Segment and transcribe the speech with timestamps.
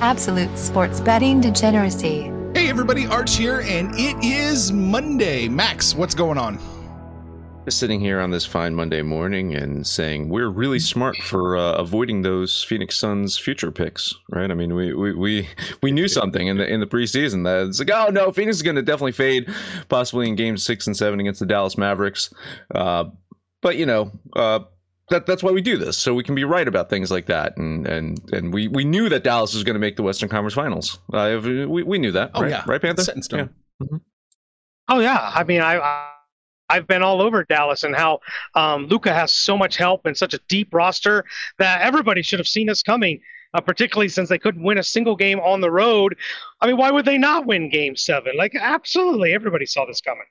[0.00, 2.32] Absolute sports betting degeneracy.
[2.54, 5.48] Hey everybody, Arch here, and it is Monday.
[5.48, 6.60] Max, what's going on?
[7.64, 11.72] Just sitting here on this fine Monday morning and saying we're really smart for uh,
[11.72, 14.52] avoiding those Phoenix Suns future picks, right?
[14.52, 15.48] I mean, we we we,
[15.82, 18.62] we knew something in the in the preseason that it's like, oh no, Phoenix is
[18.62, 19.52] going to definitely fade,
[19.88, 22.32] possibly in games six and seven against the Dallas Mavericks.
[22.72, 23.06] Uh,
[23.60, 24.60] but you know, uh,
[25.10, 27.56] that that's why we do this, so we can be right about things like that.
[27.56, 30.54] And and and we we knew that Dallas was going to make the Western Conference
[30.54, 30.98] Finals.
[31.12, 32.30] Uh, we we knew that.
[32.34, 32.50] Oh right?
[32.50, 33.02] yeah, right, Panther.
[33.02, 33.38] Set in stone.
[33.80, 33.86] Yeah.
[33.86, 33.96] Mm-hmm.
[34.90, 36.08] Oh yeah, I mean, I,
[36.70, 38.20] I've been all over Dallas and how
[38.54, 41.24] um, Luka has so much help and such a deep roster
[41.58, 43.20] that everybody should have seen this coming.
[43.54, 46.14] Uh, particularly since they couldn't win a single game on the road.
[46.60, 48.36] I mean, why would they not win Game Seven?
[48.36, 50.26] Like, absolutely, everybody saw this coming.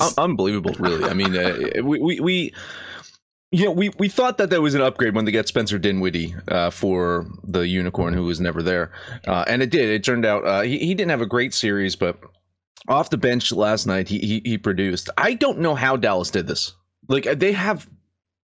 [0.00, 1.04] Un- unbelievable, really.
[1.04, 2.54] I mean, uh, we, we we
[3.52, 6.34] you know, we, we thought that there was an upgrade when they get Spencer Dinwiddie
[6.48, 8.92] uh, for the unicorn who was never there,
[9.26, 9.88] uh, and it did.
[9.88, 12.18] It turned out uh, he he didn't have a great series, but
[12.88, 15.10] off the bench last night he, he he produced.
[15.16, 16.74] I don't know how Dallas did this.
[17.08, 17.88] Like they have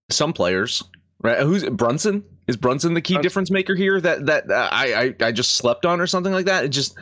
[0.09, 0.83] some players,
[1.21, 1.39] right?
[1.39, 2.23] Who's Brunson?
[2.47, 3.23] Is Brunson the key Brunson.
[3.23, 3.99] difference maker here?
[3.99, 6.65] That that uh, I, I I just slept on or something like that.
[6.65, 6.97] It just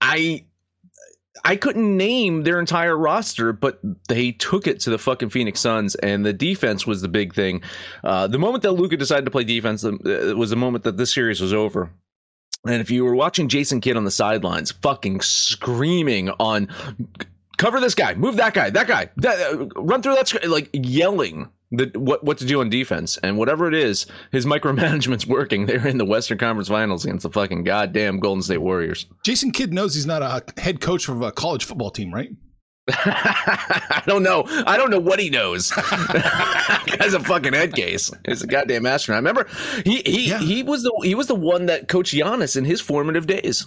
[0.00, 0.44] I
[1.46, 5.94] I couldn't name their entire roster, but they took it to the fucking Phoenix Suns,
[5.94, 7.62] and the defense was the big thing.
[8.02, 9.92] Uh, the moment that Luka decided to play defense uh,
[10.36, 11.92] was the moment that this series was over.
[12.66, 16.68] And if you were watching Jason Kidd on the sidelines, fucking screaming on
[17.58, 21.48] cover this guy, move that guy, that guy, that, uh, run through that, like yelling
[21.70, 25.66] the, what what to do on defense, and whatever it is, his micromanagement's working.
[25.66, 29.06] They're in the Western Conference Finals against the fucking goddamn Golden State Warriors.
[29.24, 32.30] Jason Kidd knows he's not a head coach of a college football team, right?
[32.88, 34.44] I don't know.
[34.46, 35.70] I don't know what he knows.
[35.72, 38.12] Guy's a fucking head case.
[38.28, 39.16] He's a goddamn astronaut.
[39.16, 39.48] I remember,
[39.84, 40.38] he he Yeah.
[40.38, 43.66] he was the he was the one that coached Giannis in his formative days.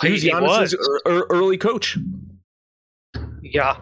[0.00, 1.02] He was He Giannis's was.
[1.06, 1.98] er- er- early coach.
[3.52, 3.76] Yeah,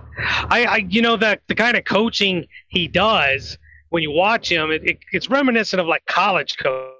[0.48, 3.58] I, I you know that the kind of coaching he does
[3.90, 6.92] when you watch him, it, it, it's reminiscent of like college coach.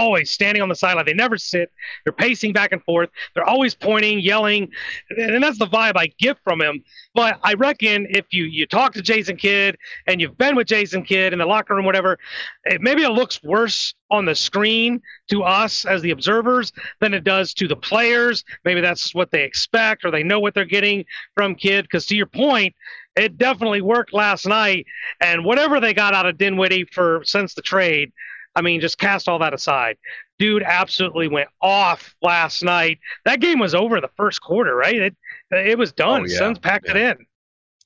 [0.00, 1.04] Always standing on the sideline.
[1.04, 1.70] They never sit.
[2.04, 3.10] They're pacing back and forth.
[3.34, 4.70] They're always pointing, yelling,
[5.10, 6.82] and that's the vibe I get from him.
[7.14, 11.02] But I reckon if you you talk to Jason Kidd and you've been with Jason
[11.02, 12.18] Kidd in the locker room, whatever,
[12.64, 17.22] it, maybe it looks worse on the screen to us as the observers than it
[17.22, 18.42] does to the players.
[18.64, 21.84] Maybe that's what they expect or they know what they're getting from Kidd.
[21.84, 22.74] Because to your point,
[23.16, 24.86] it definitely worked last night.
[25.20, 28.12] And whatever they got out of Dinwiddie for since the trade,
[28.56, 29.96] I mean, just cast all that aside.
[30.38, 32.98] Dude absolutely went off last night.
[33.24, 34.96] That game was over the first quarter, right?
[34.96, 35.16] It
[35.50, 36.22] it was done.
[36.22, 36.38] Oh, yeah.
[36.38, 37.18] Suns packed it in.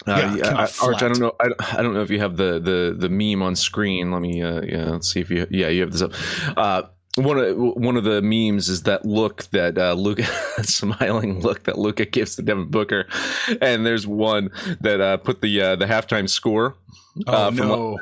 [0.06, 1.32] Uh, Yeah, yeah, I, Arch, I don't know.
[1.40, 4.10] I, I don't know if you have the the the meme on screen.
[4.10, 4.42] Let me.
[4.42, 5.46] Uh, yeah, let's see if you.
[5.50, 6.12] Yeah, you have this up.
[6.56, 6.82] Uh,
[7.16, 10.24] one of one of the memes is that look that uh, Luka
[10.62, 13.06] smiling look that Luka gives to Devin Booker,
[13.60, 14.50] and there's one
[14.80, 16.76] that uh, put the uh, the halftime score.
[17.26, 17.98] Oh uh, from no!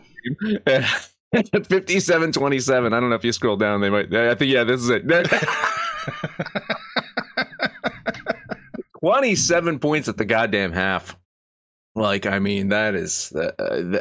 [1.34, 2.86] 57-27.
[2.86, 3.80] I don't know if you scroll down.
[3.80, 4.14] They might.
[4.14, 5.04] I think yeah, this is it.
[9.00, 11.16] 27 points at the goddamn half.
[11.94, 13.50] Like, I mean, that is uh,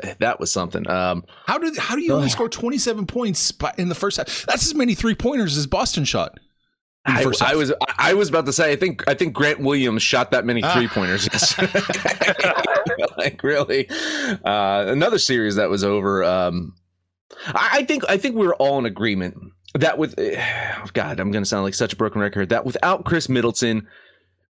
[0.01, 0.89] th- that was something.
[0.89, 4.45] Um, How did how do you only score twenty seven points in the first half?
[4.47, 6.39] That's as many three pointers as Boston shot.
[7.05, 10.31] I, I was I was about to say I think I think Grant Williams shot
[10.31, 10.73] that many Ah.
[10.73, 11.27] three pointers.
[11.33, 11.57] Yes.
[13.17, 16.23] like really, uh, another series that was over.
[16.23, 16.73] Um,
[17.47, 19.37] I, think I think we were all in agreement
[19.75, 20.15] that with
[20.93, 22.49] God, I'm going to sound like such a broken record.
[22.49, 23.87] That without Khris Middleton,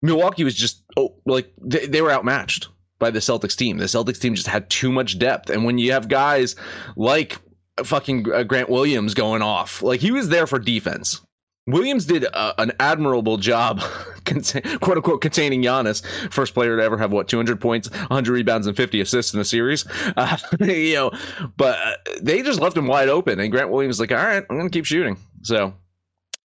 [0.01, 2.69] Milwaukee was just oh like they, they were outmatched.
[2.99, 3.77] by the Celtics team.
[3.77, 6.55] The Celtics team just had too much depth, and when you have guys
[6.95, 7.37] like
[7.83, 11.21] fucking uh, Grant Williams going off, like he was there for defense.
[11.71, 13.79] Williams did a, an admirable job,
[14.25, 16.05] quote unquote, containing Giannis.
[16.31, 19.45] First player to ever have what 200 points, 100 rebounds, and 50 assists in a
[19.45, 19.85] series.
[20.17, 21.11] Uh, you know,
[21.55, 24.57] but uh, they just left him wide open, and Grant Williams like, "All right, I'm
[24.63, 25.73] to keep shooting." So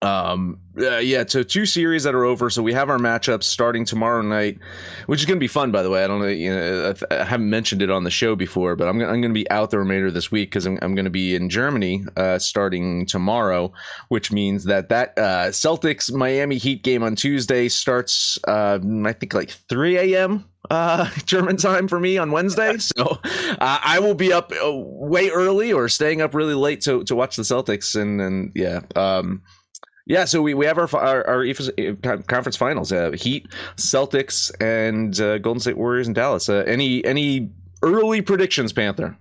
[0.03, 3.85] um uh, yeah so two series that are over so we have our matchups starting
[3.85, 4.59] tomorrow night
[5.07, 7.25] which is going to be fun by the way i don't know you know i
[7.25, 9.79] haven't mentioned it on the show before but i'm, I'm going to be out the
[9.79, 13.73] remainder of this week because I'm, I'm going to be in germany uh, starting tomorrow
[14.09, 19.35] which means that that uh, celtics miami heat game on tuesday starts uh, i think
[19.35, 22.79] like 3 a.m uh, German time for me on Wednesday.
[22.79, 27.05] So uh, I will be up uh, way early or staying up really late to,
[27.05, 28.01] to watch the Celtics.
[28.01, 29.43] And, and yeah, um,
[30.07, 33.47] yeah, so we, we have our our, our uh, conference finals: uh, Heat,
[33.77, 36.49] Celtics, and uh, Golden State Warriors and Dallas.
[36.49, 37.51] Uh, any any
[37.83, 39.17] early predictions, Panther?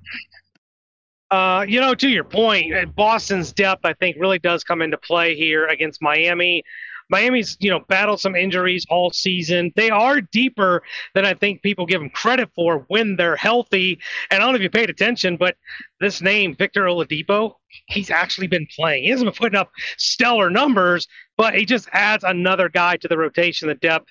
[1.29, 4.97] Uh, you know, to your point, uh, Boston's depth I think really does come into
[4.97, 6.63] play here against Miami.
[7.11, 9.71] Miami's, you know, battled some injuries all season.
[9.75, 10.81] They are deeper
[11.13, 13.99] than I think people give them credit for when they're healthy.
[14.31, 15.57] And I don't know if you paid attention, but
[15.99, 17.55] this name, Victor Oladipo,
[17.87, 19.03] he's actually been playing.
[19.03, 23.17] He hasn't been putting up stellar numbers, but he just adds another guy to the
[23.17, 24.09] rotation, the depth.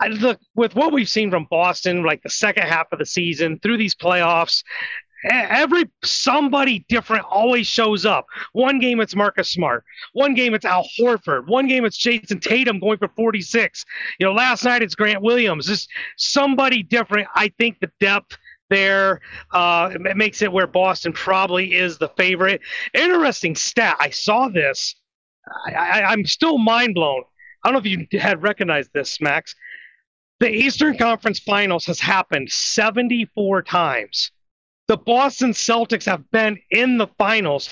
[0.00, 3.58] I look with what we've seen from Boston, like the second half of the season
[3.58, 4.62] through these playoffs,
[5.24, 8.26] every somebody different always shows up.
[8.52, 9.84] One game it's Marcus Smart.
[10.12, 11.46] One game it's Al Horford.
[11.46, 13.84] One game it's Jayson Tatum going for 46.
[14.18, 15.66] You know, last night it's Grant Williams.
[15.66, 17.28] Just somebody different.
[17.34, 18.36] I think the depth
[18.70, 19.20] there
[19.52, 22.60] uh, it makes it where Boston probably is the favorite.
[22.94, 23.96] Interesting stat.
[23.98, 24.94] I saw this.
[25.66, 27.22] I, I, I'm still mind blown.
[27.64, 29.54] I don't know if you had recognized this, Max.
[30.40, 34.30] The Eastern Conference Finals has happened 74 times
[34.88, 37.68] the Boston Celtics have been in the finals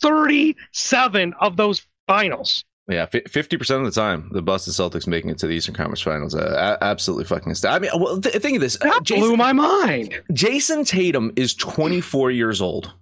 [0.00, 2.64] 37 of those finals.
[2.86, 6.02] Yeah, fifty percent of the time, the Boston Celtics making it to the Eastern Conference
[6.02, 6.34] Finals.
[6.34, 7.88] Uh, absolutely fucking astounding.
[7.90, 8.76] I mean, well, th- think of this.
[8.76, 10.20] That Jayson, blew my mind.
[10.34, 12.92] Jayson Tatum is twenty four years old.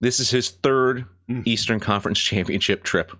[0.00, 1.46] This is his third mm.
[1.46, 3.12] Eastern Conference championship trip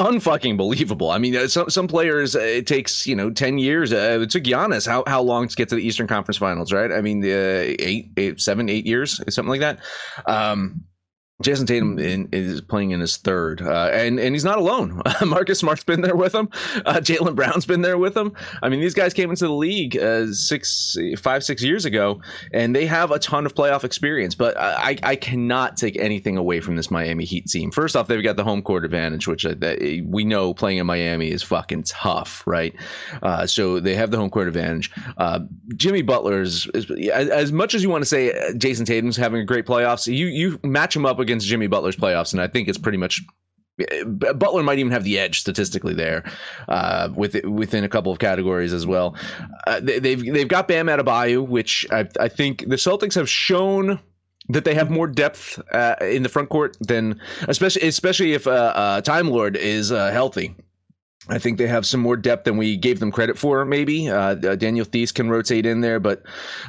[0.00, 1.10] unfucking believable.
[1.10, 3.92] I mean, uh, some some players uh, it takes you know ten years.
[3.92, 6.90] Uh, it took Giannis how how long to get to the Eastern Conference Finals, right?
[6.90, 9.78] I mean, uh, eight, eight, seven, eight years, something like that.
[10.26, 10.84] Um,
[11.42, 15.00] Jayson Tatum in, is playing in his third, uh, and and he's not alone.
[15.26, 16.48] Marcus Smart's been there with him.
[16.84, 18.32] Uh, Jaylen Brown's been there with him.
[18.62, 22.20] I mean, these guys came into the league uh, six, five, six years ago,
[22.52, 24.34] and they have a ton of playoff experience.
[24.34, 27.70] But I, I cannot take anything away from this Miami Heat team.
[27.70, 29.54] First off, they've got the home court advantage, which uh,
[30.04, 32.74] we know playing in Miami is fucking tough, right?
[33.22, 34.90] Uh, so they have the home court advantage.
[35.16, 35.40] Uh,
[35.76, 39.44] Jimmy Butler is, is, as much as you want to say Jayson Tatum's having a
[39.44, 40.06] great playoffs.
[40.06, 42.98] You you match him up against against Jimmy Butler's playoffs, and I think it's pretty
[42.98, 43.22] much
[44.06, 46.24] Butler might even have the edge statistically there,
[46.68, 49.16] uh, with within a couple of categories as well.
[49.66, 53.28] Uh, they, have they've, they've got Bam Adebayo, which I, I think the Celtics have
[53.28, 54.00] shown
[54.48, 58.50] that they have more depth uh, in the front court than especially especially if uh,
[58.50, 60.54] uh, Time Lord is uh, healthy.
[61.30, 63.64] I think they have some more depth than we gave them credit for.
[63.64, 66.22] Maybe uh, uh, Daniel Theis can rotate in there, but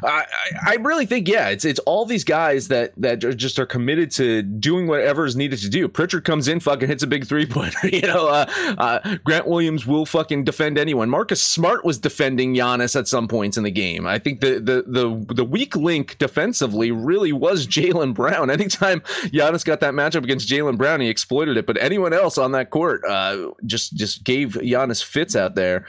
[0.03, 0.25] I,
[0.65, 4.43] I really think yeah, it's it's all these guys that that just are committed to
[4.43, 5.87] doing whatever is needed to do.
[5.87, 7.87] Pritchard comes in, fucking hits a big three pointer.
[7.87, 8.45] you know, uh,
[8.77, 11.09] uh, Grant Williams will fucking defend anyone.
[11.09, 14.05] Marcus Smart was defending Giannis at some points in the game.
[14.05, 18.49] I think the the the the weak link defensively really was Jaylen Brown.
[18.61, 19.01] Anytime
[19.31, 21.65] Giannis got that matchup against Jaylen Brown, he exploited it.
[21.65, 25.85] But anyone else on that court uh, just just gave Giannis fits out there,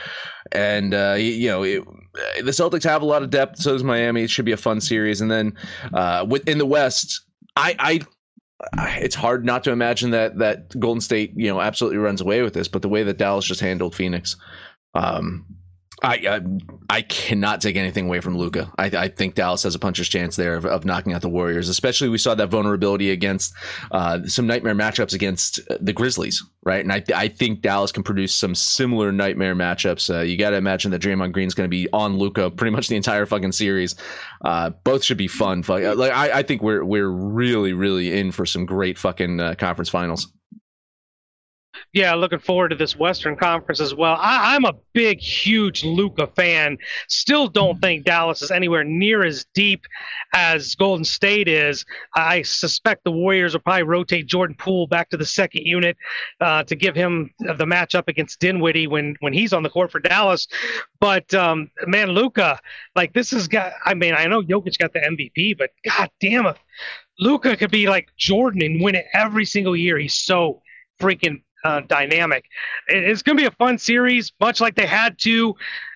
[0.50, 1.84] and uh, you know it,
[2.42, 3.58] the Celtics have a lot of depth.
[3.58, 4.22] So does Miami.
[4.22, 5.20] It should be a fun series.
[5.20, 5.54] And then
[5.92, 7.22] uh, in the West,
[7.56, 8.00] I, I
[8.98, 12.54] it's hard not to imagine that that Golden State, you know, absolutely runs away with
[12.54, 12.68] this.
[12.68, 14.36] But the way that Dallas just handled Phoenix,
[14.94, 15.46] um,
[16.02, 16.40] I, I,
[16.90, 18.72] I cannot take anything away from Luka.
[18.76, 21.68] I, I think Dallas has a puncher's chance there of, of, knocking out the Warriors.
[21.68, 23.54] Especially we saw that vulnerability against
[23.92, 26.80] uh, some nightmare matchups against uh, the Grizzlies, right?
[26.80, 30.12] And I I think Dallas can produce some similar nightmare matchups.
[30.12, 32.88] Uh, you got to imagine that Draymond Green's going to be on Luka pretty much
[32.88, 33.94] the entire fucking series.
[34.44, 35.62] Uh, both should be fun.
[35.68, 39.88] Like I, I think we're we're really really in for some great fucking uh, conference
[39.88, 40.26] finals.
[41.92, 44.16] Yeah, looking forward to this Western Conference as well.
[44.18, 46.78] I, I'm a big, huge Luka fan.
[47.08, 49.84] Still don't think Dallas is anywhere near as deep
[50.32, 51.84] as Golden State is.
[52.16, 55.98] I suspect the Warriors will probably rotate Jordan Poole back to the second unit
[56.40, 60.00] uh, to give him the matchup against Dinwiddie when when he's on the court for
[60.00, 60.48] Dallas.
[60.98, 62.58] But um, man, Luka,
[62.96, 63.74] like this has got.
[63.84, 66.56] I mean, I know Jokic got the MVP, but god damn it,
[67.18, 69.98] Luka could be like Jordan and win it every single year.
[69.98, 70.62] He's so
[70.98, 72.44] freaking uh, dynamic.
[72.88, 75.54] It's going to be a fun series, much like they had to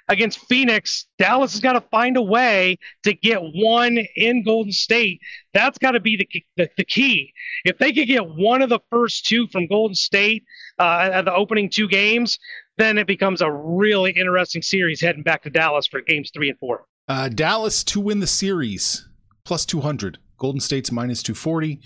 [0.09, 1.07] against Phoenix.
[1.19, 5.21] Dallas has got to find a way to get one in Golden State.
[5.53, 7.33] That's got to be the, the, the key.
[7.65, 10.45] If they could get one of the first two from Golden State
[10.79, 12.39] uh, at the opening two games,
[12.79, 16.59] then it becomes a really interesting series heading back to Dallas for games three and
[16.59, 16.85] four.
[17.09, 19.09] Uh, Dallas to win the series
[19.45, 20.19] plus 200.
[20.39, 21.81] Golden State's minus 240.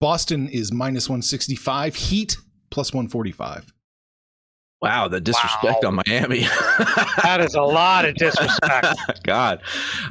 [0.00, 1.94] Boston is minus 165.
[1.94, 2.36] Heat
[2.70, 3.72] plus 145.
[4.82, 5.88] Wow, the disrespect wow.
[5.88, 6.40] on Miami.
[7.22, 9.22] that is a lot of disrespect.
[9.24, 9.60] God,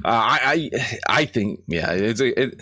[0.04, 2.62] uh, I, I, I think, yeah, it's a, it,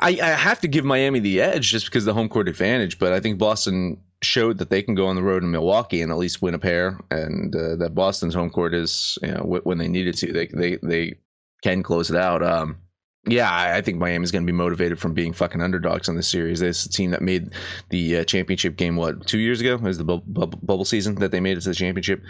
[0.00, 3.12] I, I have to give Miami the edge just because the home court advantage, but
[3.12, 6.18] I think Boston showed that they can go on the road in Milwaukee and at
[6.18, 9.88] least win a pair, and uh, that Boston's home court is, you know, when they
[9.88, 11.18] needed to, they they they
[11.62, 12.42] can close it out.
[12.42, 12.78] Um,
[13.26, 16.60] yeah, I think Miami's going to be motivated from being fucking underdogs in this series.
[16.60, 17.52] This team that made
[17.90, 21.30] the uh, championship game what two years ago was the bu- bu- bubble season that
[21.30, 22.22] they made it to the championship.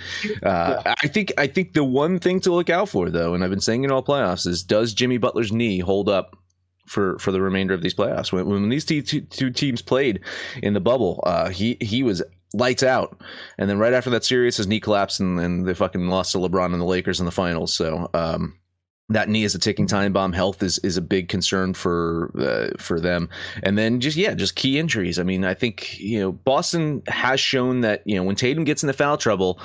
[0.42, 0.94] Uh, yeah.
[1.02, 3.60] I think I think the one thing to look out for though, and I've been
[3.60, 6.36] saying in all playoffs, is does Jimmy Butler's knee hold up
[6.86, 8.32] for for the remainder of these playoffs?
[8.32, 10.20] When, when these two, two teams played
[10.62, 12.22] in the bubble, uh, he he was
[12.54, 13.20] lights out.
[13.58, 16.38] And then right after that series, his knee collapsed and, and they fucking lost to
[16.38, 17.74] LeBron and the Lakers in the finals.
[17.74, 18.57] So um,
[19.10, 20.32] that knee is a ticking time bomb.
[20.32, 23.28] Health is, is a big concern for uh, for them,
[23.62, 25.18] and then just yeah, just key injuries.
[25.18, 28.82] I mean, I think you know Boston has shown that you know when Tatum gets
[28.82, 29.60] into foul trouble,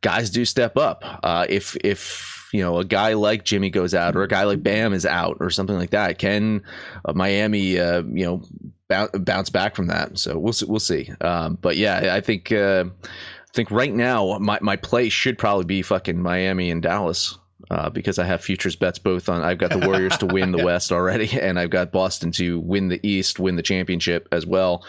[0.00, 1.02] guys do step up.
[1.22, 4.62] Uh, if if you know a guy like Jimmy goes out or a guy like
[4.62, 6.62] Bam is out or something like that, can
[7.04, 8.42] uh, Miami uh, you know
[8.88, 10.18] bounce back from that?
[10.18, 11.10] So we'll we'll see.
[11.20, 15.66] Um, but yeah, I think uh, I think right now my my play should probably
[15.66, 17.36] be fucking Miami and Dallas
[17.70, 19.42] uh, because I have futures bets both on.
[19.42, 22.88] I've got the Warriors to win the West already, and I've got Boston to win
[22.88, 24.84] the East, win the championship as well.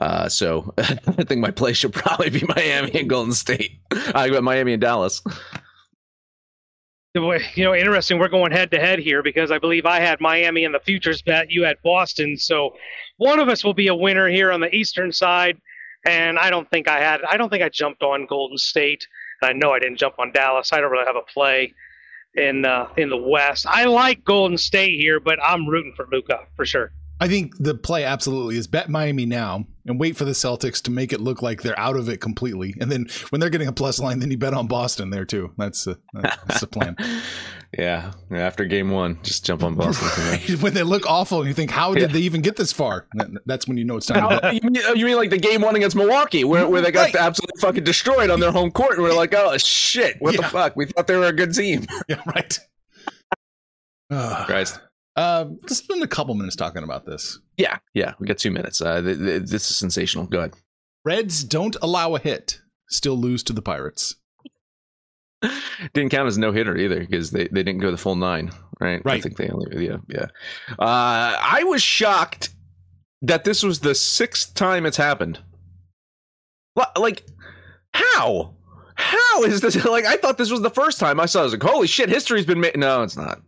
[0.00, 3.80] Uh, so I think my play should probably be Miami and Golden State.
[4.14, 5.22] I got Miami and Dallas.
[7.14, 8.18] You know, interesting.
[8.18, 11.20] We're going head to head here because I believe I had Miami in the futures
[11.20, 11.50] bet.
[11.50, 12.74] You had Boston, so
[13.18, 15.58] one of us will be a winner here on the Eastern side.
[16.06, 17.20] And I don't think I had.
[17.28, 19.06] I don't think I jumped on Golden State.
[19.42, 20.72] I know I didn't jump on Dallas.
[20.72, 21.74] I don't really have a play
[22.34, 23.66] in uh, in the West.
[23.68, 26.92] I like Golden State here, but I'm rooting for Luka for sure.
[27.20, 30.90] I think the play absolutely is bet Miami now and wait for the Celtics to
[30.90, 32.74] make it look like they're out of it completely.
[32.80, 35.52] And then when they're getting a plus line, then you bet on Boston there too.
[35.56, 36.96] That's uh, that's the plan.
[37.78, 40.08] yeah, after game one, just jump on Boston.
[40.24, 40.50] Right.
[40.62, 42.06] when they look awful, and you think, how did yeah.
[42.08, 43.06] they even get this far?
[43.46, 44.28] That's when you know it's time.
[44.28, 44.54] to.
[44.54, 47.16] You, mean, you mean like the game one against Milwaukee, where, where they got right.
[47.16, 50.42] absolutely fucking destroyed on their home court, and we're like, oh shit, what yeah.
[50.42, 50.76] the fuck?
[50.76, 51.86] We thought they were a good team.
[52.08, 52.58] yeah, right.
[54.46, 54.78] Christ.
[55.16, 57.38] Uh, let's spend a couple minutes talking about this.
[57.56, 58.82] Yeah, yeah, we got two minutes.
[58.82, 60.26] Uh, th- th- this is sensational.
[60.26, 60.54] Go ahead.
[61.06, 64.16] Reds don't allow a hit, still lose to the Pirates.
[65.94, 69.02] didn't count as no hitter either because they, they didn't go the full nine, right?
[69.04, 69.18] Right.
[69.18, 70.26] I think they only yeah yeah.
[70.78, 72.50] Uh, I was shocked
[73.22, 75.40] that this was the sixth time it's happened.
[76.96, 77.24] Like,
[77.94, 78.54] how?
[78.94, 79.84] How is this?
[79.84, 81.40] Like, I thought this was the first time I saw.
[81.40, 81.42] It.
[81.42, 82.76] I was like, holy shit, history's been made.
[82.76, 83.40] No, it's not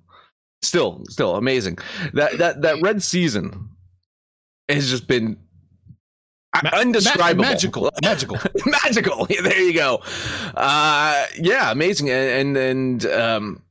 [0.65, 1.79] still still amazing
[2.15, 3.69] that that that red season
[4.69, 5.37] has just been
[6.63, 7.43] Ma- undescribable.
[7.45, 8.39] ma- magical magical.
[8.83, 9.27] Magical.
[9.43, 10.03] There you go.
[10.55, 12.11] Uh yeah amazing.
[12.11, 13.63] And and, and um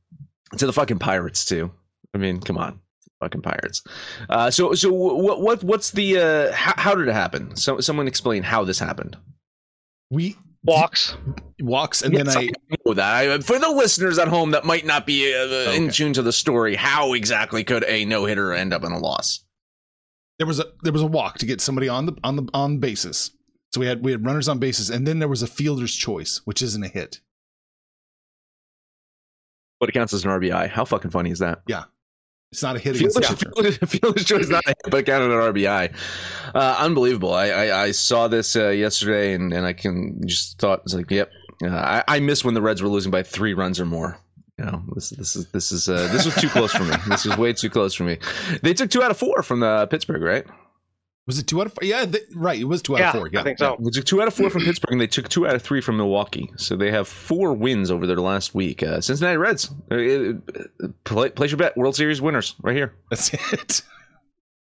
[0.58, 1.70] to the fucking pirates too.
[2.14, 2.80] I mean come on.
[3.20, 3.82] Fucking pirates.
[4.28, 7.56] Uh so so what what what's the uh how, how did it happen?
[7.56, 9.16] So someone explain how this happened.
[10.10, 11.16] We walks.
[11.60, 12.36] Walks and yes, then
[12.70, 13.44] i know that.
[13.44, 15.76] For the listeners at home that might not be uh, okay.
[15.76, 19.44] in tune to the story how exactly could a no-hitter end up in a loss
[20.38, 22.78] there was a there was a walk to get somebody on the on the on
[22.78, 23.30] bases
[23.72, 26.40] so we had we had runners on bases and then there was a fielder's choice
[26.44, 27.20] which isn't a hit
[29.80, 31.84] but it counts as an rbi how fucking funny is that yeah
[32.54, 35.92] it's not a hit against Fielder's, Fielder's choice not a hit, but counted an RBI.
[36.54, 37.34] Uh, unbelievable.
[37.34, 41.10] I, I, I, saw this uh, yesterday, and, and I can just thought it's like,
[41.10, 41.32] yep.
[41.64, 44.20] Uh, I, I miss when the Reds were losing by three runs or more.
[44.58, 46.94] You know, this this is this is uh, this was too close for me.
[47.08, 48.18] This was way too close for me.
[48.62, 50.46] They took two out of four from the Pittsburgh, right?
[51.26, 51.82] Was it two out of four?
[51.82, 52.60] Yeah, th- right.
[52.60, 53.28] It was two out Yeah, of four.
[53.32, 53.76] Yeah, I think so.
[53.80, 55.80] They took two out of four from Pittsburgh, and they took two out of three
[55.80, 56.52] from Milwaukee.
[56.56, 58.82] So they have four wins over their last week.
[58.82, 61.76] Uh, Cincinnati Reds, uh, uh, play, place your bet.
[61.76, 62.94] World Series winners, right here.
[63.10, 63.82] That's it.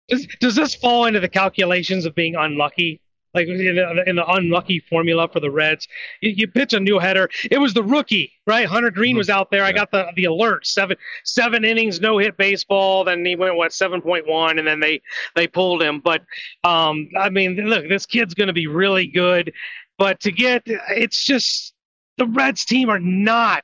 [0.09, 2.99] Does, does this fall into the calculations of being unlucky?
[3.33, 5.87] Like in the, in the unlucky formula for the Reds,
[6.21, 7.29] you, you pitch a no hitter.
[7.51, 8.65] It was the rookie, right?
[8.65, 9.63] Hunter Greene was out there.
[9.63, 10.65] I got the the alert.
[10.65, 13.03] Seven seven innings, no hit baseball.
[13.03, 15.01] Then he went what seven point one, and then they
[15.35, 15.99] they pulled him.
[15.99, 16.23] But
[16.63, 19.53] um, I mean, look, this kid's going to be really good.
[19.99, 21.73] But to get, it's just
[22.17, 23.63] the Reds team are not.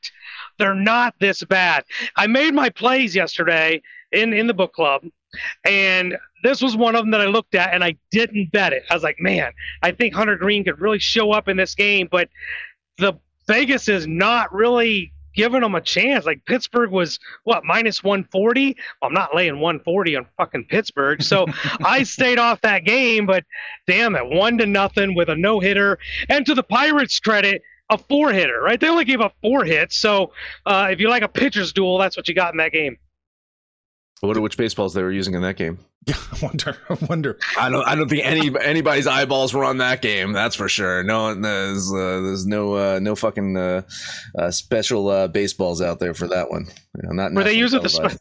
[0.60, 1.86] They're not this bad.
[2.15, 3.81] I made my plays yesterday
[4.12, 5.03] in in the book club,
[5.65, 8.84] and this was one of them that I looked at and I didn't bet it.
[8.89, 9.51] I was like, man,
[9.82, 12.30] I think Hunter Greene could really show up in this game, but
[12.98, 13.13] the
[13.48, 16.25] Vegas is not really giving them a chance.
[16.25, 18.75] Like Pittsburgh was what minus 140.
[19.01, 21.46] Well, I'm not laying 140 on fucking Pittsburgh, so
[21.84, 23.25] I stayed off that game.
[23.25, 23.44] But
[23.88, 26.00] damn it, one to nothing with a no hitter.
[26.30, 28.62] And to the Pirates' credit, a four hitter.
[28.62, 28.80] Right?
[28.80, 29.98] They only gave up four hits.
[29.98, 30.32] So
[30.65, 32.98] uh, if you like a pitcher's duel, that's what you got in that game.
[34.24, 35.77] I wonder which baseballs they were using in that game.
[36.07, 36.77] Yeah, I wonder.
[36.89, 37.38] I wonder.
[37.60, 37.86] I don't.
[37.86, 40.31] I don't think any anybody's eyeballs were on that game.
[40.31, 41.03] That's for sure.
[41.03, 43.81] No, there's uh, there's no uh, no fucking uh,
[44.38, 46.65] uh, special uh, baseballs out there for that one.
[47.03, 48.17] Yeah, not Were they using the spe-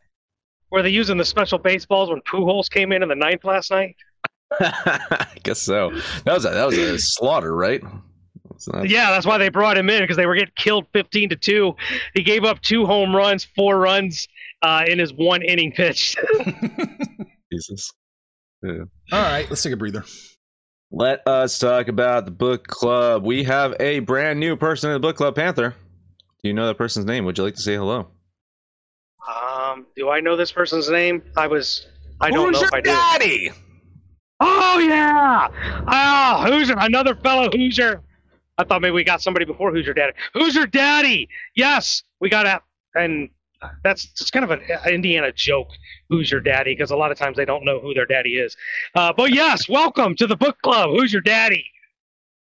[0.71, 3.95] Were they using the special baseballs when Pujols came in in the ninth last night?
[4.61, 5.91] I guess so.
[6.25, 7.83] That was a, that was a slaughter, right?
[8.59, 11.31] So that's- Yeah, that's why they brought him in because they were getting killed 15
[11.31, 11.77] to 2.
[12.15, 14.27] He gave up two home runs, four runs
[14.65, 16.17] uh, in his one inning pitch.
[17.53, 17.93] Jesus.
[18.65, 18.73] All
[19.13, 20.05] right, let's take a breather.
[20.91, 23.25] Let us talk about the book club.
[23.25, 25.75] We have a brand new person in the book club, Panther.
[26.43, 27.25] Do you know that person's name?
[27.27, 28.09] Would you like to say hello?
[29.29, 31.23] um, do I know this person's name?
[31.37, 31.87] I was.
[32.21, 32.91] I don't Who's know if your I do.
[32.91, 33.51] daddy?
[34.41, 35.49] Oh, yeah.
[35.89, 36.77] Oh, Hoosier.
[36.79, 38.03] Another fellow Hoosier.
[38.59, 40.13] I thought maybe we got somebody before Hoosier Daddy.
[40.35, 41.29] Hoosier Daddy.
[41.57, 42.61] Yes, we got a.
[42.95, 43.31] And
[43.83, 45.69] that's it's kind of an Indiana joke,
[46.09, 46.73] Who's your daddy?
[46.73, 48.57] Because a lot of times they don't know who their daddy is.
[48.95, 50.91] Uh, but yes, welcome to the book club.
[50.91, 51.65] Who's your daddy?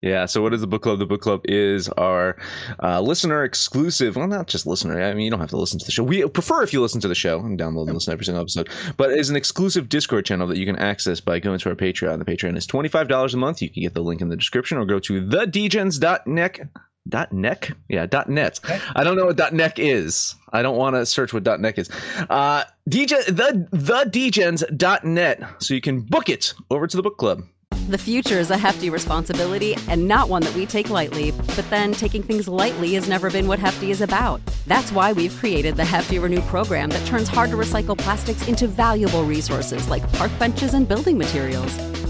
[0.03, 0.27] Yeah.
[0.27, 0.99] So, what is the book club?
[0.99, 2.37] The book club is our
[2.83, 4.17] uh, listener exclusive.
[4.17, 5.01] Well, not just listener.
[5.01, 6.03] I mean, you don't have to listen to the show.
[6.03, 8.43] We prefer if you listen to the show and download and listen to every single
[8.43, 8.69] episode.
[8.97, 12.19] But it's an exclusive Discord channel that you can access by going to our Patreon.
[12.19, 13.63] The Patreon is twenty five dollars a month.
[13.63, 16.61] You can get the link in the description or go to thedgens.net.
[17.09, 18.61] Dot neck, yeah, dot net.
[18.95, 20.37] I don't know what dot neck is.
[20.53, 21.91] I don't want to search what dot neck is.
[22.31, 27.43] Uh, DJ, the the dgens.net, so you can book it over to the book club.
[27.89, 31.93] The future is a hefty responsibility and not one that we take lightly, but then
[31.93, 34.41] taking things lightly has never been what Hefty is about.
[34.69, 38.69] That's why we've created the Hefty Renew program that turns hard to recycle plastics into
[38.69, 41.77] valuable resources like park benches and building materials.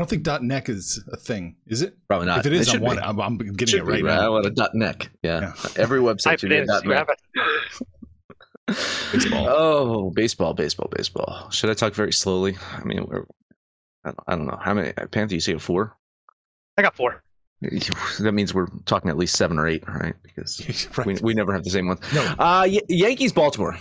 [0.00, 1.94] I don't think dot neck is a thing, is it?
[2.08, 2.38] Probably not.
[2.38, 3.04] If it is, It I should want be.
[3.04, 3.06] it.
[3.06, 4.18] I'm, I'm getting Should it right be, now.
[4.24, 5.10] I want a dot neck.
[5.22, 5.40] Yeah.
[5.40, 5.52] Yeah.
[5.76, 7.06] Every website Type should be a dot neck.
[8.66, 9.46] Baseball.
[9.46, 11.50] Oh, baseball, baseball, baseball.
[11.50, 12.56] Should I talk very slowly?
[12.72, 13.26] I mean, we're,
[14.06, 14.58] I, don't, I don't know.
[14.62, 14.92] How many?
[15.10, 15.94] Panther, you say a four?
[16.78, 17.22] I got four.
[18.20, 20.14] That means we're talking at least seven or eight, right?
[20.22, 21.06] Because Right.
[21.06, 21.98] we, we never have the same one.
[22.14, 22.22] No.
[22.38, 23.76] Uh, Y- Yankees, Baltimore.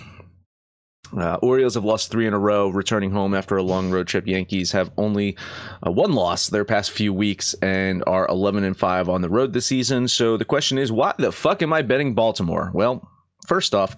[1.18, 4.28] Uh, Orioles have lost three in a row, returning home after a long road trip.
[4.28, 5.38] Yankees have only
[5.86, 9.54] uh, one loss their past few weeks and are 11 and 5 on the road
[9.54, 10.08] this season.
[10.08, 12.72] So the question is, why the fuck am I betting Baltimore?
[12.74, 13.10] Well,
[13.48, 13.96] first off,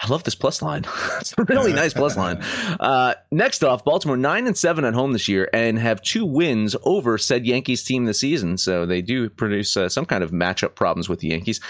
[0.00, 0.84] I love this plus line.
[1.20, 2.36] it's a really nice plus line.
[2.78, 6.76] Uh, next off, Baltimore nine and seven at home this year and have two wins
[6.84, 8.58] over said Yankees team this season.
[8.58, 11.60] So they do produce uh, some kind of matchup problems with the Yankees.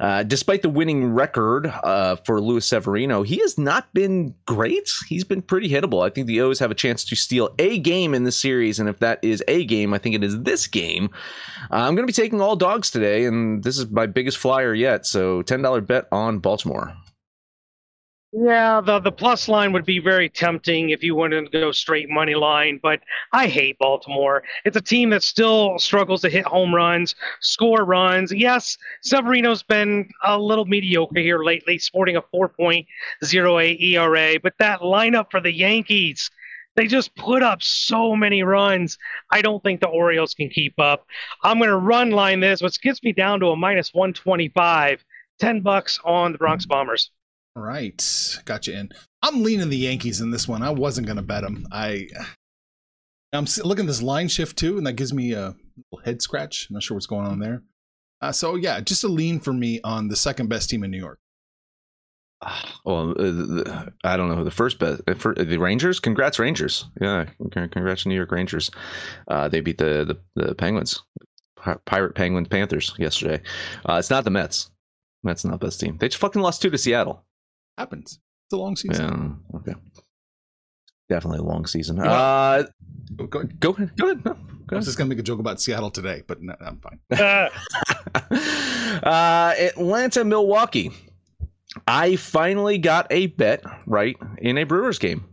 [0.00, 4.90] Uh, despite the winning record uh, for Luis Severino, he has not been great.
[5.08, 6.04] He's been pretty hittable.
[6.04, 8.88] I think the O's have a chance to steal a game in this series, and
[8.88, 11.10] if that is a game, I think it is this game.
[11.70, 14.74] Uh, I'm going to be taking all dogs today, and this is my biggest flyer
[14.74, 15.06] yet.
[15.06, 16.96] So ten dollar bet on Baltimore.
[18.38, 22.10] Yeah, the the plus line would be very tempting if you wanted to go straight
[22.10, 23.00] money line, but
[23.32, 24.42] I hate Baltimore.
[24.66, 28.34] It's a team that still struggles to hit home runs, score runs.
[28.34, 35.30] Yes, Severino's been a little mediocre here lately, sporting a 4.08 ERA, but that lineup
[35.30, 36.30] for the Yankees,
[36.74, 38.98] they just put up so many runs.
[39.30, 41.06] I don't think the Orioles can keep up.
[41.42, 45.02] I'm going to run line this, which gets me down to a minus 125.
[45.38, 47.10] 10 bucks on the Bronx Bombers.
[47.56, 48.90] All right, got you in.
[49.22, 50.62] I'm leaning the Yankees in this one.
[50.62, 51.66] I wasn't gonna bet them.
[51.72, 52.06] I
[53.32, 55.54] I'm looking at this line shift too, and that gives me a
[56.04, 56.68] head scratch.
[56.68, 57.62] I'm not sure what's going on there.
[58.20, 60.98] Uh, so yeah, just a lean for me on the second best team in New
[60.98, 61.18] York.
[62.84, 65.02] Well, uh, I don't know the first best.
[65.16, 66.84] For the Rangers, congrats Rangers.
[67.00, 68.70] Yeah, congrats New York Rangers.
[69.26, 71.02] Uh, they beat the, the, the Penguins,
[71.86, 73.42] Pirate Penguins Panthers yesterday.
[73.88, 74.70] Uh, it's not the Mets.
[75.24, 75.96] Mets not best team.
[75.98, 77.24] They just fucking lost two to Seattle
[77.78, 78.18] happens.
[78.46, 79.40] It's a long season.
[79.52, 79.58] Yeah.
[79.58, 79.74] Okay.
[81.08, 82.00] Definitely a long season.
[82.00, 82.64] Uh,
[83.16, 83.60] go ahead.
[83.60, 83.96] Go ahead.
[83.96, 84.24] Go ahead.
[84.24, 84.34] No,
[84.66, 87.00] go I was just gonna make a joke about Seattle today, but no, I'm fine.
[89.02, 90.90] uh, Atlanta, Milwaukee.
[91.86, 95.24] I finally got a bet right in a Brewers game.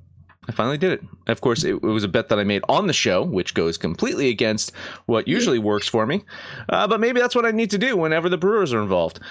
[0.47, 1.01] I finally did it.
[1.27, 3.77] Of course, it, it, was a bet that I made on the show, which goes
[3.77, 4.73] completely against
[5.05, 6.23] what usually works for me.
[6.67, 9.21] Uh, but maybe that's what I need to do whenever the Brewers are involved.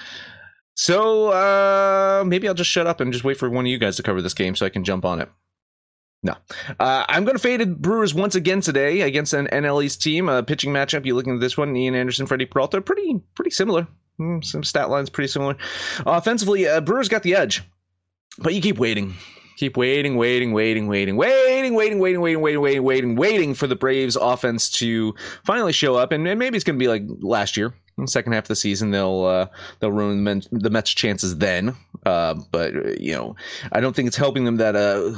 [0.75, 3.95] So uh, maybe I'll just shut up and just wait for one of you guys
[3.97, 5.29] to cover this game so I can jump on it.
[6.23, 6.35] No.
[6.79, 10.29] Uh, I'm going to fade Brewers once again today against an NL East team.
[10.29, 11.05] A pitching matchup.
[11.05, 13.87] You looking at this one, Ian Anderson, Freddie Peralta, pretty pretty similar.
[14.19, 15.57] Mm, some stat lines pretty similar.
[16.05, 17.61] offensively, uh, Brewers got the edge,
[18.37, 19.15] but you keep waiting.
[19.57, 23.75] Keep waiting, waiting, waiting, waiting, waiting, waiting, waiting, waiting, waiting, waiting, waiting, waiting for the
[23.75, 26.11] Braves offense to finally show up.
[26.11, 27.73] And maybe it's going to be like last year
[28.05, 29.47] second half of the season, they'll uh,
[29.79, 31.75] they'll ruin the, the Mets' chances then.
[32.05, 33.35] Uh, but you know,
[33.71, 35.13] I don't think it's helping them that uh,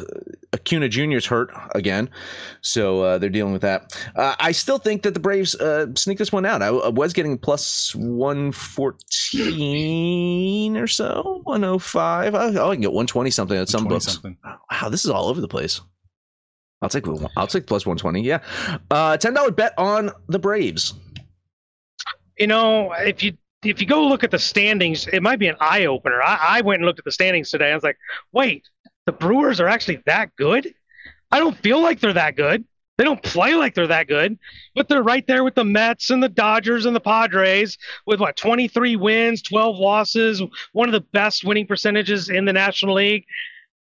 [0.54, 1.18] Acuna Jr.
[1.18, 2.10] is hurt again,
[2.62, 3.98] so uh, they're dealing with that.
[4.16, 6.62] Uh, I still think that the Braves uh, sneak this one out.
[6.62, 9.18] I, I was getting plus one fourteen
[10.78, 12.36] or so, one oh five.
[12.36, 14.06] I, I can get one twenty something at some books.
[14.06, 14.38] Something.
[14.44, 15.82] Wow, this is all over the place.
[16.82, 18.22] I'll take I'll take plus one twenty.
[18.22, 18.44] Yeah,
[18.92, 20.94] uh, ten dollar bet on the Braves
[22.38, 25.56] you know, if you if you go look at the standings, it might be an
[25.60, 26.22] eye opener.
[26.22, 27.72] I, I went and looked at the standings today.
[27.72, 27.98] I was like,
[28.32, 28.68] wait,
[29.06, 30.74] the Brewers are actually that good?
[31.32, 32.64] I don't feel like they're that good.
[32.98, 34.40] They don't play like they're that good,
[34.74, 38.38] but they're right there with the Mets and the Dodgers and the Padres with what
[38.38, 43.26] 23 wins, 12 losses, one of the best winning percentages in the National League.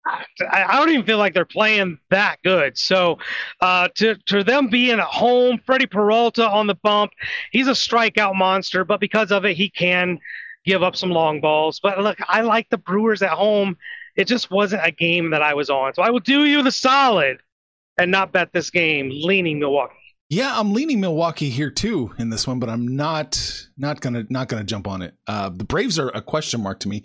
[0.07, 2.77] I, don't even feel like they're playing that good.
[2.77, 3.19] So
[3.61, 7.12] uh, to to them being at home, Freddie Peralta on the bump,
[7.53, 10.19] he's a strikeout monster, but because of it, he can
[10.64, 11.81] give up some long balls.
[11.83, 13.77] But look, I like the Brewers at home.
[14.17, 16.73] It just wasn't a game that I was on, so I will do you the
[16.73, 17.38] solid
[17.99, 19.95] and not bet this game, leaning Milwaukee.
[20.31, 24.49] Yeah, I'm leaning Milwaukee here too in this one, but I'm not not gonna not
[24.49, 25.14] gonna jump on it.
[25.27, 27.03] Uh, the Braves are a question mark to me.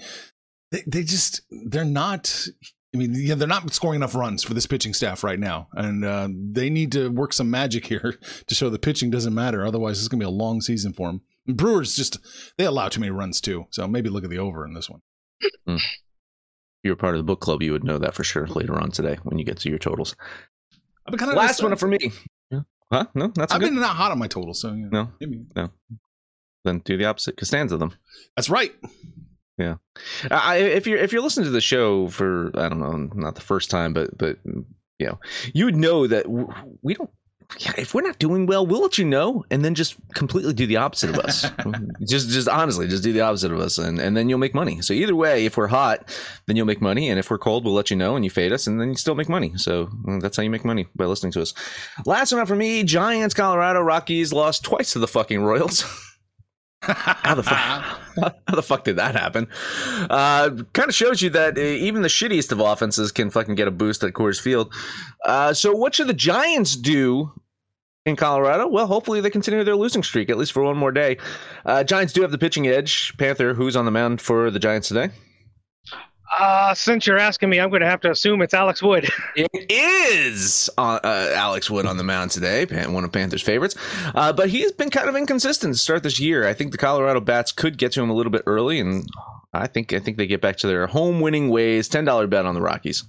[0.71, 2.47] They, they just they're not
[2.93, 6.03] I mean, yeah, they're not scoring enough runs for this pitching staff right now, and
[6.03, 9.65] uh, they need to work some magic here to show the pitching doesn't matter.
[9.65, 11.21] Otherwise, it's going to be a long season for them.
[11.45, 12.17] And Brewers just
[12.57, 15.01] they allow too many runs too, so maybe look at the over in this one.
[15.67, 15.75] Mm.
[15.77, 15.83] If
[16.83, 19.17] you're part of the book club, you would know that for sure later on today
[19.23, 20.15] when you get to your totals.
[21.05, 22.11] I've been kind of last one for me.
[22.49, 22.61] Yeah.
[22.91, 23.05] Huh?
[23.13, 23.67] No, that's I've good.
[23.67, 25.45] been not hot on my totals, so you know, no, maybe.
[25.55, 25.69] no.
[26.65, 27.37] Then do the opposite.
[27.37, 27.93] Costanza them.
[28.35, 28.73] That's right.
[29.59, 29.75] Yeah,
[30.31, 33.41] I, if you're if you're listening to the show for I don't know, not the
[33.41, 35.19] first time, but but you know,
[35.53, 36.25] you would know that
[36.81, 37.09] we don't.
[37.57, 40.67] Yeah, if we're not doing well, we'll let you know, and then just completely do
[40.67, 41.49] the opposite of us.
[42.07, 44.83] just, just honestly, just do the opposite of us, and, and then you'll make money.
[44.83, 47.73] So either way, if we're hot, then you'll make money, and if we're cold, we'll
[47.73, 49.53] let you know, and you fade us, and then you still make money.
[49.55, 51.55] So mm, that's how you make money by listening to us.
[52.05, 55.83] Last one up for me: Giants, Colorado Rockies lost twice to the fucking Royals.
[56.81, 57.99] how the fuck?
[58.47, 59.47] How the fuck did that happen?
[60.09, 63.65] Uh, kind of shows you that uh, even the shittiest of offenses can fucking get
[63.65, 64.73] a boost at Coors Field.
[65.23, 67.31] Uh, so, what should the Giants do
[68.05, 68.67] in Colorado?
[68.67, 71.17] Well, hopefully they continue their losing streak at least for one more day.
[71.65, 73.15] Uh, Giants do have the pitching edge.
[73.17, 75.11] Panther, who's on the mound for the Giants today?
[76.39, 79.09] Uh, since you're asking me, I'm going to have to assume it's Alex Wood.
[79.35, 83.75] it is uh, uh, Alex Wood on the mound today, one of Panthers' favorites.
[84.15, 86.47] Uh, but he has been kind of inconsistent to start this year.
[86.47, 89.05] I think the Colorado bats could get to him a little bit early, and
[89.53, 91.89] I think I think they get back to their home winning ways.
[91.89, 93.03] Ten dollar bet on the Rockies.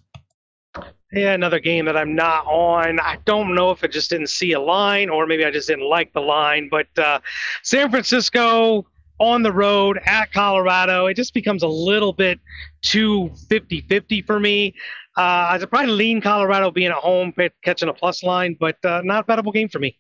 [1.13, 2.99] Yeah, another game that I'm not on.
[2.99, 5.89] I don't know if I just didn't see a line, or maybe I just didn't
[5.89, 6.69] like the line.
[6.69, 7.21] But uh,
[7.63, 8.87] San Francisco
[9.21, 12.41] on the road at Colorado, it just becomes a little bit
[12.83, 14.75] too 50 50 for me.
[15.17, 19.29] Uh, I'd probably lean Colorado being at home, catching a plus line, but uh, not
[19.29, 19.99] a bettable game for me.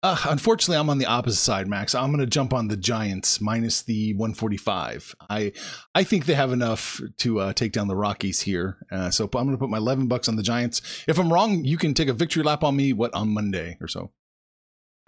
[0.00, 1.92] Uh, unfortunately, I'm on the opposite side, Max.
[1.92, 5.14] I'm going to jump on the Giants minus the 145.
[5.28, 5.52] I
[5.92, 8.78] I think they have enough to uh, take down the Rockies here.
[8.92, 10.82] Uh, so I'm going to put my 11 bucks on the Giants.
[11.08, 12.92] If I'm wrong, you can take a victory lap on me.
[12.92, 14.12] What on Monday or so?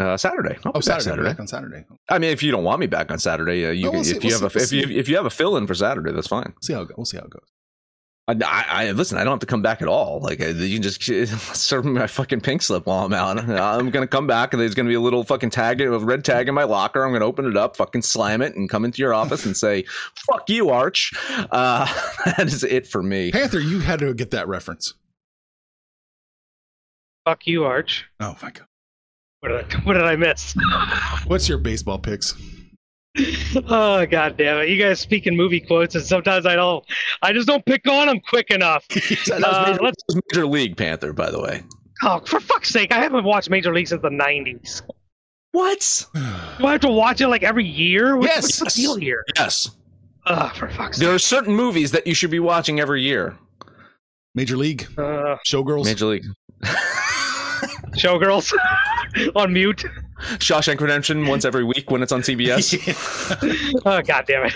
[0.01, 0.57] Uh, Saturday.
[0.65, 1.05] I'll oh, Saturday.
[1.05, 1.29] Saturday.
[1.29, 1.85] Back on Saturday.
[2.09, 4.25] I mean, if you don't want me back on Saturday, uh, you we'll see, if
[4.25, 6.11] you we'll have see, a if you if you have a fill in for Saturday,
[6.11, 6.55] that's fine.
[6.63, 6.97] See how it goes.
[6.97, 7.47] We'll see how it goes.
[8.29, 9.19] I, I, listen.
[9.19, 10.21] I don't have to come back at all.
[10.21, 11.03] Like you can just
[11.55, 13.39] serve me my fucking pink slip while I'm out.
[13.39, 16.49] I'm gonna come back and there's gonna be a little fucking tag, a red tag
[16.49, 17.05] in my locker.
[17.05, 19.85] I'm gonna open it up, fucking slam it, and come into your office and say,
[20.15, 21.13] "Fuck you, Arch."
[21.51, 21.93] Uh,
[22.25, 23.33] that is it for me.
[23.33, 24.95] Panther, you had to get that reference.
[27.27, 28.07] Fuck you, Arch.
[28.19, 28.67] Oh my god.
[29.41, 30.55] What did I, what did I miss?
[31.27, 32.35] What's your baseball picks?
[33.69, 34.69] oh god damn it!
[34.69, 36.85] You guys speaking movie quotes, and sometimes I don't.
[37.23, 38.87] I just don't pick on them quick enough.
[38.89, 41.63] that uh, major, uh, major League Panther, by the way.
[42.05, 42.93] Oh, for fuck's sake!
[42.93, 44.83] I haven't watched Major League since the '90s.
[45.53, 46.07] What?
[46.15, 48.17] Do I have to watch it like every year?
[48.17, 48.61] What, yes.
[48.61, 49.25] What's the deal here?
[49.37, 49.71] Yes.
[50.27, 51.05] Uh, for fuck's sake.
[51.05, 53.37] There are certain movies that you should be watching every year.
[54.37, 56.25] Major League, uh, Showgirls, Major League,
[57.97, 58.53] Showgirls,
[59.37, 59.85] on mute.
[60.39, 63.81] Shawshank Redemption once every week when it's on CBS.
[63.87, 64.55] oh god damn it.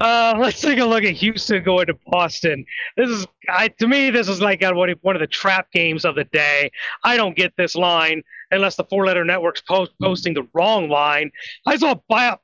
[0.00, 2.64] Uh, let's take a look at Houston going to Boston.
[2.96, 6.24] This is, I, to me, this is like one of the trap games of the
[6.24, 6.70] day.
[7.04, 11.30] I don't get this line unless the four-letter network's post, posting the wrong line.
[11.64, 11.94] I saw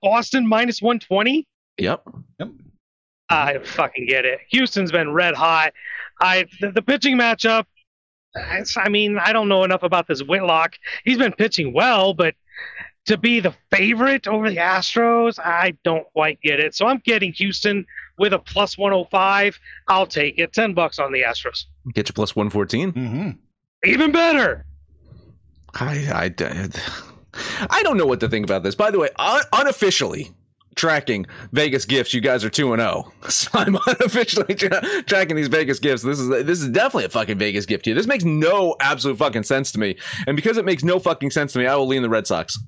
[0.02, 1.46] Boston minus one twenty.
[1.78, 2.02] Yep.
[2.38, 2.50] Yep.
[3.30, 4.40] I fucking get it.
[4.50, 5.72] Houston's been red hot.
[6.20, 7.64] I the, the pitching matchup
[8.34, 10.76] I mean, I don't know enough about this Whitlock.
[11.04, 12.34] He's been pitching well, but
[13.06, 16.74] to be the favorite over the Astros, I don't quite get it.
[16.74, 17.84] So I'm getting Houston
[18.18, 19.58] with a plus 105.
[19.88, 20.52] I'll take it.
[20.52, 21.64] 10 bucks on the Astros.
[21.94, 22.92] Get you plus 114.
[22.92, 23.30] Mm-hmm.
[23.84, 24.64] Even better.
[25.74, 26.68] I, I,
[27.70, 28.74] I don't know what to think about this.
[28.74, 29.08] By the way,
[29.52, 30.30] unofficially,
[30.74, 33.04] tracking Vegas gifts, you guys are two and zero.
[33.06, 33.12] Oh.
[33.30, 36.02] So I'm unofficially tra- tracking these Vegas gifts.
[36.02, 37.94] This is this is definitely a fucking Vegas gift here.
[37.94, 41.52] This makes no absolute fucking sense to me, and because it makes no fucking sense
[41.54, 42.58] to me, I will lean the Red Sox.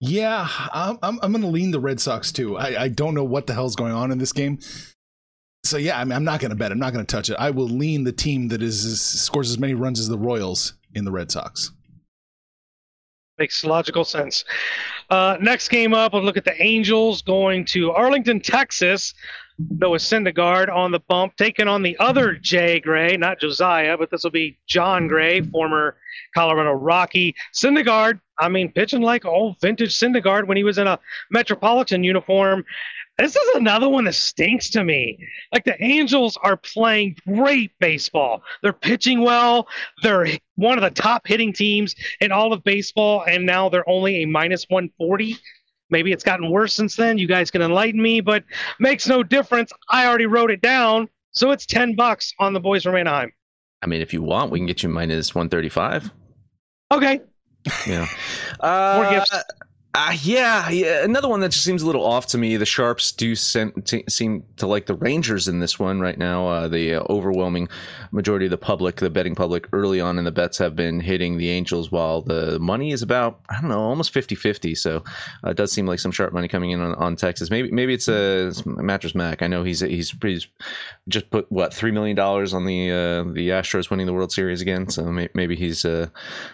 [0.00, 2.56] Yeah, I'm I'm, I'm going to lean the Red Sox too.
[2.56, 4.58] I, I don't know what the hell's going on in this game.
[5.64, 6.72] So yeah, I mean, I'm not going to bet.
[6.72, 7.36] I'm not going to touch it.
[7.38, 10.74] I will lean the team that is, is scores as many runs as the Royals
[10.94, 11.72] in the Red Sox.
[13.38, 14.44] Makes logical sense.
[15.10, 19.14] Uh, next game up, we'll look at the Angels going to Arlington, Texas.
[19.58, 24.24] Noah Syndergaard on the bump, taking on the other Jay Gray, not Josiah, but this
[24.24, 25.96] will be Jon Gray, former
[26.34, 27.36] Colorado Rocky.
[27.54, 30.98] Syndergaard, I mean, pitching like old vintage Syndergaard when he was in a
[31.30, 32.64] Metropolitan uniform.
[33.18, 35.18] This is another one that stinks to me.
[35.52, 38.42] Like the Angels are playing great baseball.
[38.62, 39.68] They're pitching well.
[40.02, 44.22] They're one of the top hitting teams in all of baseball, and now they're only
[44.22, 45.36] a minus 140.
[45.90, 47.18] Maybe it's gotten worse since then.
[47.18, 48.42] You guys can enlighten me, but
[48.80, 49.70] makes no difference.
[49.88, 53.32] I already wrote it down, so it's 10 bucks on the boys from Anaheim.
[53.82, 56.10] I mean, if you want, we can get you minus 135.
[56.90, 57.20] Okay.
[57.86, 58.08] Yeah.
[58.60, 59.30] Uh, More gifts.
[59.96, 62.56] Uh, yeah, yeah, another one that just seems a little off to me.
[62.56, 66.48] The Sharps do t- seem to like the Rangers in this one right now.
[66.48, 67.68] Uh, the uh, overwhelming
[68.10, 71.38] majority of the public, the betting public, early on in the bets have been hitting
[71.38, 74.76] the Angels, while the money is about I don't know, almost 50-50.
[74.76, 75.04] So
[75.46, 77.48] uh, it does seem like some sharp money coming in on, on Texas.
[77.48, 79.42] Maybe maybe it's a mattress Mack.
[79.42, 80.48] I know he's he's he's
[81.06, 84.60] just put what three million dollars on the uh, the Astros winning the World Series
[84.60, 84.88] again.
[84.88, 86.08] So may- maybe he's uh,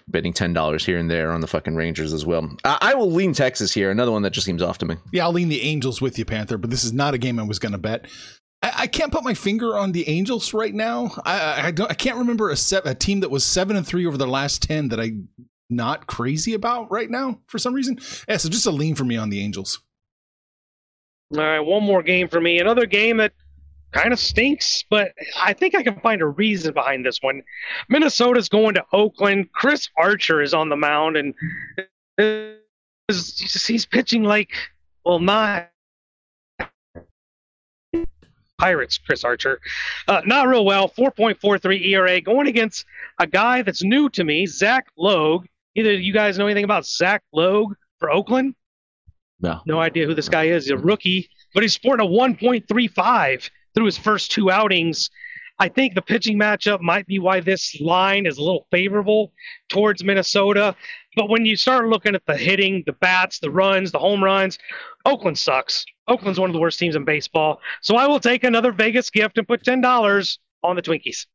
[0.09, 2.55] betting ten dollars here and there on the fucking Rangers as well.
[2.67, 3.91] I, I will lean Texas here.
[3.91, 4.97] Another one that just seems off to me.
[5.13, 6.59] Yeah, I'll lean the Angels with you, Panther.
[6.59, 8.07] But this is not a game I was going to bet.
[8.63, 11.11] I, I, can't put my finger on the Angels right now.
[11.25, 11.91] I, I don't.
[11.91, 14.63] I can't remember a, se- a team that was seven and three over the last
[14.63, 15.13] ten that I
[15.71, 17.99] not crazy about right now for some reason.
[18.29, 19.81] Yeah, so just a lean for me on the Angels.
[21.33, 22.59] All right, one more game for me.
[22.59, 23.33] Another game that
[23.93, 27.43] kind of stinks, but I think I can find a reason behind this one.
[27.89, 29.53] Minnesota's going to Oakland.
[29.53, 31.35] Chris Archer is on the mound, and
[33.67, 34.51] he's pitching like,
[35.05, 35.71] well, not
[38.61, 39.59] Pirates, Chris Archer.
[40.07, 40.89] Uh, not real well.
[40.91, 42.85] 4.43 ERA going against
[43.19, 45.47] a guy that's new to me, Zach Logue.
[45.75, 48.55] Either you guys know anything about Zach Logue for Oakland?
[49.41, 49.61] No.
[49.65, 50.65] No idea who this guy is.
[50.65, 55.11] He's a rookie, but he's sporting a 1.35 through his first two outings.
[55.59, 59.33] I think the pitching matchup might be why this line is a little favorable
[59.69, 60.75] towards Minnesota.
[61.17, 64.59] But when you start looking at the hitting, the bats, the runs, the home runs,
[65.05, 65.85] Oakland sucks.
[66.07, 67.61] Oakland's one of the worst teams in baseball.
[67.83, 71.27] So I will take another Vegas gift and put ten dollars on the Twinkies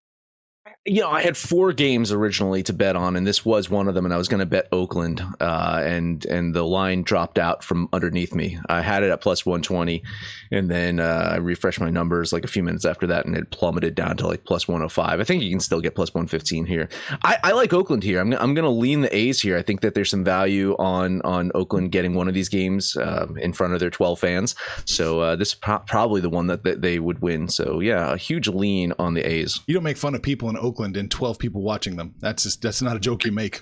[0.87, 3.95] you know, I had four games originally to bet on, and this was one of
[3.95, 4.05] them.
[4.05, 7.89] And I was going to bet Oakland, uh, and and the line dropped out from
[7.91, 8.59] underneath me.
[8.69, 10.03] I had it at plus one twenty,
[10.51, 13.49] and then uh, I refreshed my numbers like a few minutes after that, and it
[13.49, 15.19] plummeted down to like plus one hundred five.
[15.19, 16.87] I think you can still get plus one fifteen here.
[17.23, 18.19] I, I like Oakland here.
[18.19, 19.57] I'm I'm going to lean the A's here.
[19.57, 23.25] I think that there's some value on on Oakland getting one of these games uh,
[23.37, 24.53] in front of their twelve fans.
[24.85, 27.49] So uh, this is pro- probably the one that, that they would win.
[27.49, 29.61] So yeah, a huge lean on the A's.
[29.65, 32.15] You don't make fun of people in Oakland Oakland and 12 people watching them.
[32.19, 33.61] That's just that's not a joke you make.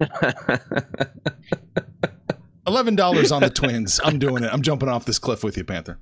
[2.66, 4.00] Eleven dollars on the Twins.
[4.02, 4.52] I'm doing it.
[4.52, 6.00] I'm jumping off this cliff with you, Panther.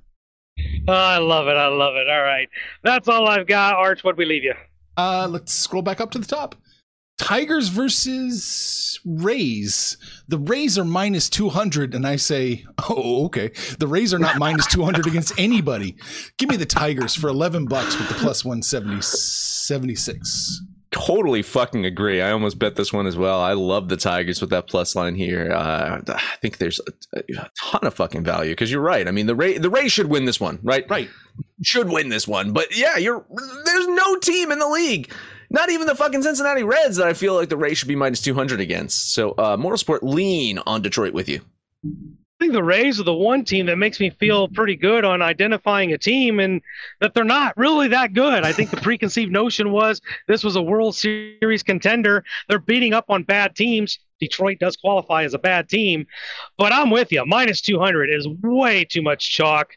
[0.87, 1.57] Oh, I love it.
[1.57, 2.09] I love it.
[2.09, 2.49] All right,
[2.83, 3.75] that's all I've got.
[3.75, 4.55] Arch, what we leave you?
[4.97, 6.55] Uh, let's scroll back up to the top.
[7.19, 9.97] Tigers versus Rays.
[10.27, 13.51] The Rays are minus 200, and I say, oh, okay.
[13.77, 15.97] The Rays are not minus 200 against anybody.
[16.39, 19.01] Give me the Tigers for 11 bucks with the plus 170,
[19.71, 20.61] 76.
[20.91, 22.21] Totally fucking agree.
[22.21, 23.39] I almost bet this one as well.
[23.39, 25.49] I love the Tigers with that plus line here.
[25.49, 26.81] Uh, I think there's
[27.13, 29.07] a, a ton of fucking value because you're right.
[29.07, 30.85] I mean, the Ray the Rays should win this one, right?
[30.89, 31.09] Right.
[31.63, 33.25] Should win this one, but yeah, you're
[33.63, 35.09] there's no team in the league
[35.49, 38.21] not even the fucking Cincinnati Reds that I feel like the Rays should be minus
[38.21, 39.13] 200 against.
[39.13, 41.41] So, uh, Motorsport, lean on Detroit with you.
[42.41, 44.55] I think the Rays are the one team that makes me feel mm-hmm.
[44.55, 46.59] pretty good on identifying a team and
[46.99, 48.43] that they're not really that good.
[48.43, 52.23] I think the preconceived notion was this was a World Series contender.
[52.49, 53.99] They're beating up on bad teams.
[54.19, 56.07] Detroit does qualify as a bad team,
[56.57, 57.23] but I'm with you.
[57.27, 59.73] Minus 200 is way too much chalk.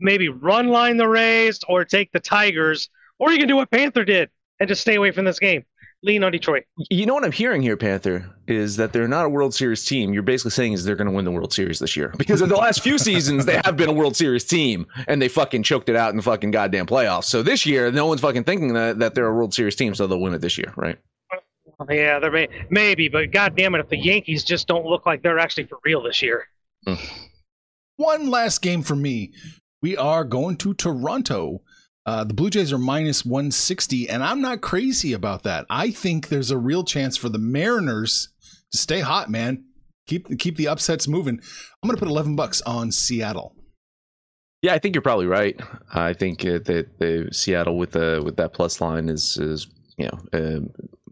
[0.00, 4.06] Maybe run line the Rays or take the Tigers, or you can do what Panther
[4.06, 5.66] did and just stay away from this game.
[6.02, 6.64] Lean on Detroit.
[6.90, 10.12] You know what I'm hearing here, Panther, is that they're not a World Series team.
[10.12, 12.48] You're basically saying is they're going to win the World Series this year because in
[12.48, 15.88] the last few seasons they have been a World Series team and they fucking choked
[15.88, 17.24] it out in the fucking goddamn playoffs.
[17.24, 20.06] So this year, no one's fucking thinking that, that they're a World Series team, so
[20.06, 20.98] they'll win it this year, right?
[21.90, 25.38] Yeah, there may maybe, but goddamn it, if the Yankees just don't look like they're
[25.38, 26.46] actually for real this year.
[27.96, 29.32] One last game for me.
[29.82, 31.62] We are going to Toronto
[32.06, 35.66] uh, the Blue Jays are minus 160, and I'm not crazy about that.
[35.68, 38.28] I think there's a real chance for the Mariners
[38.70, 39.64] to stay hot, man.
[40.06, 41.40] Keep keep the upsets moving.
[41.82, 43.56] I'm going to put 11 bucks on Seattle.
[44.62, 45.60] Yeah, I think you're probably right.
[45.92, 49.66] I think uh, that the Seattle with the with that plus line is is
[49.96, 50.60] you know uh,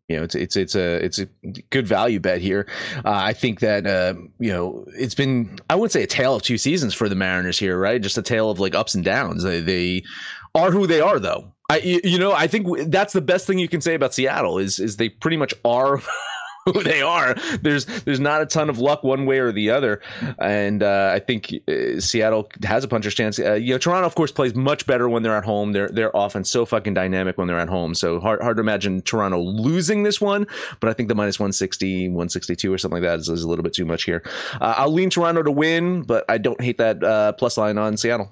[0.09, 1.27] you know it's it's it's a it's a
[1.71, 2.69] good value bet here.
[3.05, 6.43] Uh, I think that uh, you know it's been I wouldn't say a tale of
[6.43, 8.01] two seasons for the Mariners here, right?
[8.01, 9.43] Just a tale of like ups and downs.
[9.43, 10.05] They, they
[10.55, 11.53] are who they are, though.
[11.71, 14.79] I you know I think that's the best thing you can say about Seattle is
[14.79, 16.03] is they pretty much are
[16.67, 17.35] who they are.
[17.63, 20.01] There's there's not a ton of luck one way or the other,
[20.39, 23.39] and uh, I think uh, Seattle has a puncher's chance.
[23.39, 25.73] Uh, you know, Toronto of course plays much better when they're at home.
[25.73, 27.95] They're they're often so fucking dynamic when they're at home.
[27.95, 30.47] So hard hard to imagine Toronto losing this one.
[30.81, 33.63] But I think the minus 160, 162 or something like that is, is a little
[33.63, 34.23] bit too much here.
[34.61, 37.97] Uh, I'll lean Toronto to win, but I don't hate that uh, plus line on
[37.97, 38.31] Seattle.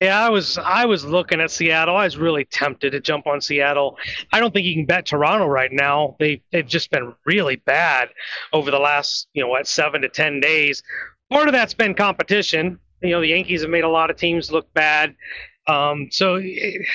[0.00, 1.96] Yeah, I was I was looking at Seattle.
[1.96, 3.96] I was really tempted to jump on Seattle.
[4.32, 6.16] I don't think you can bet Toronto right now.
[6.18, 8.08] They they've just been really bad
[8.52, 10.82] over the last you know what seven to ten days.
[11.30, 12.78] Part of that's been competition.
[13.02, 15.14] You know the Yankees have made a lot of teams look bad.
[15.68, 16.86] Um, so it,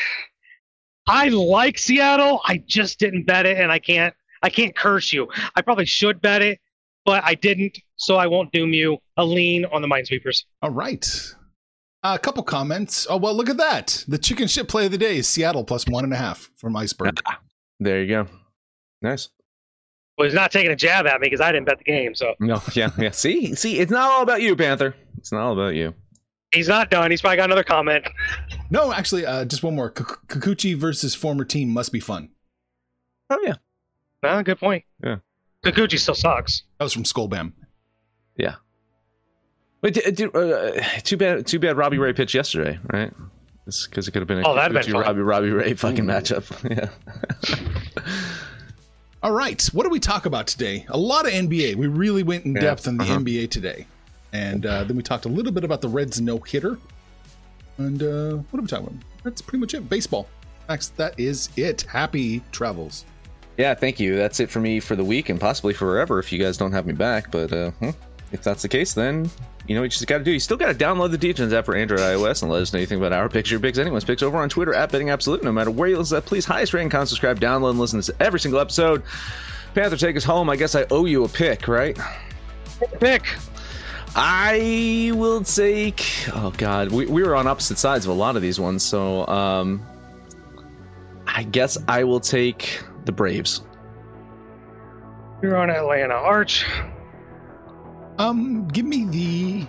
[1.08, 2.42] I like Seattle.
[2.46, 5.28] I just didn't bet it, and I can't I can't curse you.
[5.56, 6.60] I probably should bet it,
[7.06, 8.98] but I didn't, so I won't doom you.
[9.18, 10.44] A lean on the Minesweepers.
[10.62, 11.06] All right.
[12.02, 13.06] Uh, a couple comments.
[13.10, 14.04] Oh well, look at that.
[14.08, 16.76] The chicken shit play of the day is Seattle plus one and a half from
[16.76, 17.20] Iceberg.
[17.82, 18.28] There you go.
[19.02, 19.30] Nice.
[20.18, 22.14] Well, he's not taking a jab at me because I didn't bet the game.
[22.14, 23.12] So no, yeah, yeah.
[23.12, 24.94] See, see, it's not all about you, Panther.
[25.18, 25.94] It's not all about you.
[26.54, 27.10] He's not done.
[27.10, 28.06] He's probably got another comment.
[28.72, 29.90] No, actually, uh, just one more.
[29.90, 32.30] Kikuchi versus former team must be fun.
[33.30, 33.56] Oh yeah.
[34.22, 34.84] Uh, good point.
[35.04, 35.18] Yeah.
[35.66, 36.64] Kikuchi still sucks.
[36.78, 37.54] That was from Skullbam.
[38.36, 38.56] Yeah.
[39.82, 41.48] Wait, uh, too bad.
[41.48, 41.78] Too bad.
[41.78, 43.14] Robbie Ray pitched yesterday, right?
[43.66, 46.48] Because it could have been a oh, that'd been Robbie Robbie Ray fucking matchup.
[46.70, 46.90] yeah.
[49.24, 50.86] All right, what do we talk about today?
[50.90, 51.76] A lot of NBA.
[51.76, 53.18] We really went in depth on the uh-huh.
[53.20, 53.86] NBA today,
[54.32, 56.78] and uh, then we talked a little bit about the Reds no hitter.
[57.78, 59.00] And uh, what are we talking about?
[59.24, 59.90] That's pretty much it.
[59.90, 60.28] Baseball.
[60.70, 61.82] Max, that is it.
[61.82, 63.06] Happy travels.
[63.58, 64.16] Yeah, thank you.
[64.16, 66.86] That's it for me for the week and possibly forever if you guys don't have
[66.86, 67.32] me back.
[67.32, 67.90] But uh, hmm,
[68.32, 69.30] if that's the case, then
[69.68, 70.32] you know what you just got to do?
[70.32, 72.80] You still got to download the Defense app for Android iOS and let us know
[72.80, 75.44] anything about our picks, your picks, anyone's picks over on Twitter at Betting Absolute.
[75.44, 78.02] No matter where you listen to that, please highest rating, comment, subscribe, download, and listen
[78.02, 79.04] to every single episode.
[79.76, 80.50] Panther, take us home.
[80.50, 81.98] I guess I owe you a pick, right?
[83.00, 83.24] Pick.
[84.16, 86.04] I will take.
[86.34, 89.28] Oh God, we, we were on opposite sides of a lot of these ones, so
[89.28, 89.86] um,
[91.28, 93.62] I guess I will take the Braves.
[95.44, 96.16] You're on Atlanta.
[96.16, 96.66] Arch.
[98.20, 99.68] Um, give me the.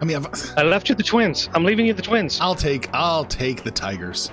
[0.00, 1.50] I mean, I've, I left you the Twins.
[1.54, 2.40] I'm leaving you the Twins.
[2.40, 2.88] I'll take.
[2.94, 4.30] I'll take the Tigers.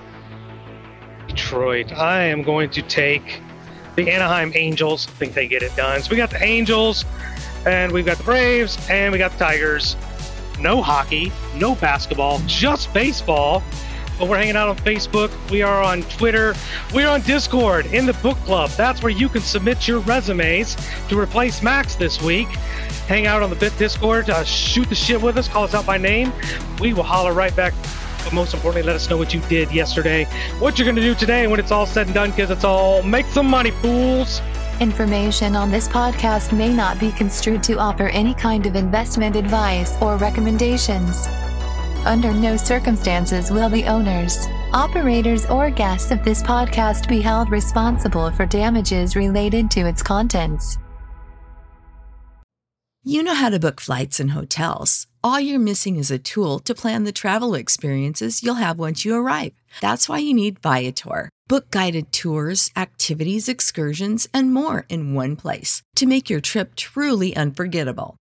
[1.28, 1.91] Detroit.
[1.91, 3.41] I am going to take
[3.95, 5.07] the Anaheim Angels.
[5.07, 6.03] I think they get it done.
[6.03, 7.03] So we got the Angels,
[7.65, 9.95] and we've got the Braves, and we got the Tigers.
[10.59, 13.63] No hockey, no basketball, just baseball.
[14.18, 15.32] But we're hanging out on Facebook.
[15.51, 16.55] We are on Twitter.
[16.93, 18.70] We're on Discord in the book club.
[18.72, 20.78] That's where you can submit your resumes
[21.09, 22.47] to replace Max this week.
[23.07, 24.30] Hang out on the Bit Discord.
[24.30, 25.47] Uh, shoot the shit with us.
[25.47, 26.32] Call us out by name.
[26.80, 27.74] We will holler right back.
[28.24, 30.26] But most importantly, let us know what you did yesterday,
[30.57, 33.03] what you're going to do today when it's all said and done, because it's all
[33.03, 34.41] make some money, fools.
[34.80, 39.93] Information on this podcast may not be construed to offer any kind of investment advice
[40.01, 41.28] or recommendations.
[42.05, 44.37] Under no circumstances will the owners,
[44.73, 50.77] operators, or guests of this podcast be held responsible for damages related to its contents.
[53.03, 55.07] You know how to book flights and hotels.
[55.23, 59.15] All you're missing is a tool to plan the travel experiences you'll have once you
[59.15, 59.53] arrive.
[59.81, 61.29] That's why you need Viator.
[61.47, 67.35] Book guided tours, activities, excursions, and more in one place to make your trip truly
[67.35, 68.17] unforgettable.